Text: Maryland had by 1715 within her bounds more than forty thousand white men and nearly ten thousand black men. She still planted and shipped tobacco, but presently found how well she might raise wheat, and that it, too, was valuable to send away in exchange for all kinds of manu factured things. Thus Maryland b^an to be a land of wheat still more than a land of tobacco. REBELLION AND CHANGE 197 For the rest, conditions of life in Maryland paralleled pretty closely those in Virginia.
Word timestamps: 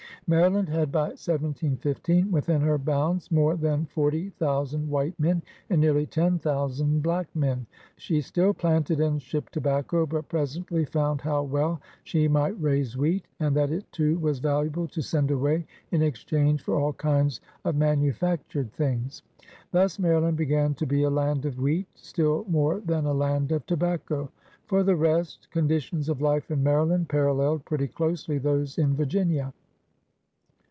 Maryland 0.27 0.69
had 0.69 0.93
by 0.93 1.09
1715 1.09 2.31
within 2.31 2.61
her 2.61 2.77
bounds 2.77 3.29
more 3.31 3.57
than 3.57 3.85
forty 3.87 4.29
thousand 4.29 4.87
white 4.89 5.19
men 5.19 5.41
and 5.69 5.81
nearly 5.81 6.05
ten 6.05 6.39
thousand 6.39 7.03
black 7.03 7.27
men. 7.35 7.65
She 7.97 8.21
still 8.21 8.53
planted 8.53 9.01
and 9.01 9.21
shipped 9.21 9.51
tobacco, 9.51 10.05
but 10.05 10.29
presently 10.29 10.85
found 10.85 11.19
how 11.19 11.43
well 11.43 11.81
she 12.05 12.29
might 12.29 12.57
raise 12.61 12.95
wheat, 12.95 13.25
and 13.41 13.53
that 13.57 13.71
it, 13.71 13.91
too, 13.91 14.19
was 14.19 14.39
valuable 14.39 14.87
to 14.89 15.01
send 15.01 15.31
away 15.31 15.65
in 15.91 16.01
exchange 16.01 16.61
for 16.61 16.79
all 16.79 16.93
kinds 16.93 17.41
of 17.65 17.75
manu 17.75 18.13
factured 18.13 18.71
things. 18.71 19.23
Thus 19.71 19.99
Maryland 19.99 20.37
b^an 20.39 20.77
to 20.77 20.85
be 20.85 21.03
a 21.03 21.09
land 21.09 21.45
of 21.45 21.59
wheat 21.59 21.87
still 21.95 22.45
more 22.47 22.79
than 22.79 23.05
a 23.05 23.13
land 23.13 23.51
of 23.51 23.65
tobacco. 23.65 24.29
REBELLION 24.29 24.31
AND 24.31 24.61
CHANGE 24.69 24.71
197 24.71 24.77
For 24.77 24.83
the 24.85 24.95
rest, 24.95 25.51
conditions 25.51 26.07
of 26.07 26.21
life 26.21 26.49
in 26.49 26.63
Maryland 26.63 27.09
paralleled 27.09 27.65
pretty 27.65 27.89
closely 27.89 28.37
those 28.37 28.77
in 28.77 28.95
Virginia. 28.95 29.51